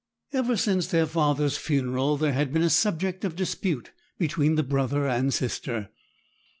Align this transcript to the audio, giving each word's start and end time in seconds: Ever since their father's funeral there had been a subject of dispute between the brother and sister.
Ever 0.33 0.57
since 0.57 0.87
their 0.87 1.05
father's 1.05 1.57
funeral 1.57 2.17
there 2.17 2.33
had 2.33 2.51
been 2.51 2.63
a 2.63 2.71
subject 2.71 3.23
of 3.23 3.35
dispute 3.35 3.91
between 4.17 4.55
the 4.55 4.63
brother 4.63 5.07
and 5.07 5.31
sister. 5.31 5.91